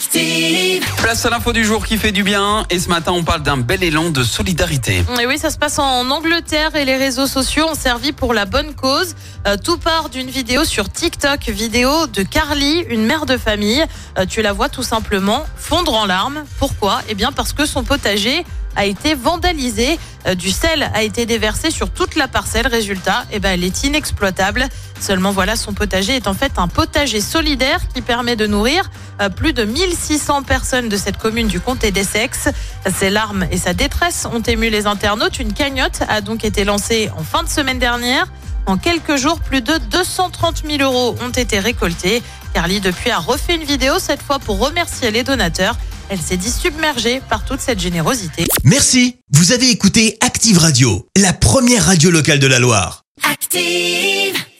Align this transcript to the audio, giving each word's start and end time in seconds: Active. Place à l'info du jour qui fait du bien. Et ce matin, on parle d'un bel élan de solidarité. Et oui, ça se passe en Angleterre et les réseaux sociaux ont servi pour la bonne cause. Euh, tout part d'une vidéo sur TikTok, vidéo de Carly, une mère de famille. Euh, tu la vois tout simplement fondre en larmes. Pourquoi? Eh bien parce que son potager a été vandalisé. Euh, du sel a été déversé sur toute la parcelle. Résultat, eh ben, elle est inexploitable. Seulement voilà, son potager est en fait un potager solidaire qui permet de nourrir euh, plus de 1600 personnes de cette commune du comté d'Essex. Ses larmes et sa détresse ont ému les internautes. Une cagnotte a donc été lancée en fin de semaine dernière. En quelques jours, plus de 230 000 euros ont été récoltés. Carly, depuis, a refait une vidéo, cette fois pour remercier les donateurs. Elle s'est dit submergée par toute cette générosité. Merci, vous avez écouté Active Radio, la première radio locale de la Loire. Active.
Active. 0.00 0.82
Place 0.96 1.26
à 1.26 1.30
l'info 1.30 1.52
du 1.52 1.62
jour 1.62 1.84
qui 1.84 1.98
fait 1.98 2.10
du 2.10 2.22
bien. 2.22 2.64
Et 2.70 2.78
ce 2.78 2.88
matin, 2.88 3.12
on 3.12 3.22
parle 3.22 3.42
d'un 3.42 3.58
bel 3.58 3.84
élan 3.84 4.08
de 4.08 4.22
solidarité. 4.22 5.04
Et 5.20 5.26
oui, 5.26 5.36
ça 5.36 5.50
se 5.50 5.58
passe 5.58 5.78
en 5.78 6.10
Angleterre 6.10 6.74
et 6.74 6.86
les 6.86 6.96
réseaux 6.96 7.26
sociaux 7.26 7.66
ont 7.68 7.74
servi 7.74 8.12
pour 8.12 8.32
la 8.32 8.46
bonne 8.46 8.74
cause. 8.74 9.14
Euh, 9.46 9.58
tout 9.62 9.76
part 9.76 10.08
d'une 10.08 10.30
vidéo 10.30 10.64
sur 10.64 10.90
TikTok, 10.90 11.50
vidéo 11.50 12.06
de 12.06 12.22
Carly, 12.22 12.86
une 12.88 13.04
mère 13.04 13.26
de 13.26 13.36
famille. 13.36 13.84
Euh, 14.16 14.24
tu 14.24 14.40
la 14.40 14.54
vois 14.54 14.70
tout 14.70 14.82
simplement 14.82 15.44
fondre 15.58 15.92
en 15.92 16.06
larmes. 16.06 16.44
Pourquoi? 16.58 17.02
Eh 17.10 17.14
bien 17.14 17.30
parce 17.30 17.52
que 17.52 17.66
son 17.66 17.84
potager 17.84 18.46
a 18.76 18.86
été 18.86 19.14
vandalisé. 19.14 19.98
Euh, 20.26 20.34
du 20.34 20.50
sel 20.50 20.90
a 20.94 21.02
été 21.02 21.26
déversé 21.26 21.70
sur 21.70 21.90
toute 21.90 22.14
la 22.14 22.28
parcelle. 22.28 22.66
Résultat, 22.66 23.24
eh 23.32 23.38
ben, 23.38 23.50
elle 23.50 23.64
est 23.64 23.84
inexploitable. 23.84 24.66
Seulement 25.00 25.32
voilà, 25.32 25.56
son 25.56 25.72
potager 25.72 26.16
est 26.16 26.26
en 26.26 26.34
fait 26.34 26.52
un 26.58 26.68
potager 26.68 27.20
solidaire 27.20 27.80
qui 27.94 28.02
permet 28.02 28.36
de 28.36 28.46
nourrir 28.46 28.90
euh, 29.20 29.28
plus 29.28 29.52
de 29.52 29.64
1600 29.90 30.44
personnes 30.44 30.88
de 30.88 30.96
cette 30.96 31.16
commune 31.16 31.48
du 31.48 31.58
comté 31.58 31.90
d'Essex. 31.90 32.48
Ses 32.96 33.10
larmes 33.10 33.46
et 33.50 33.58
sa 33.58 33.74
détresse 33.74 34.26
ont 34.32 34.40
ému 34.40 34.70
les 34.70 34.86
internautes. 34.86 35.40
Une 35.40 35.52
cagnotte 35.52 36.02
a 36.08 36.20
donc 36.20 36.44
été 36.44 36.64
lancée 36.64 37.10
en 37.18 37.24
fin 37.24 37.42
de 37.42 37.48
semaine 37.48 37.80
dernière. 37.80 38.26
En 38.66 38.76
quelques 38.76 39.16
jours, 39.16 39.40
plus 39.40 39.62
de 39.62 39.78
230 39.90 40.62
000 40.64 40.82
euros 40.82 41.16
ont 41.20 41.30
été 41.30 41.58
récoltés. 41.58 42.22
Carly, 42.54 42.80
depuis, 42.80 43.10
a 43.10 43.18
refait 43.18 43.56
une 43.56 43.64
vidéo, 43.64 43.94
cette 43.98 44.22
fois 44.22 44.38
pour 44.38 44.60
remercier 44.60 45.10
les 45.10 45.24
donateurs. 45.24 45.76
Elle 46.08 46.20
s'est 46.20 46.36
dit 46.36 46.50
submergée 46.50 47.20
par 47.28 47.44
toute 47.44 47.60
cette 47.60 47.80
générosité. 47.80 48.46
Merci, 48.62 49.16
vous 49.32 49.50
avez 49.50 49.70
écouté 49.70 50.18
Active 50.20 50.58
Radio, 50.58 51.08
la 51.16 51.32
première 51.32 51.86
radio 51.86 52.10
locale 52.10 52.38
de 52.38 52.46
la 52.46 52.60
Loire. 52.60 53.02
Active. 53.28 54.40